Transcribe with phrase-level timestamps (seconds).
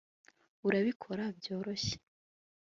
[0.67, 1.95] Urabikora byoroshye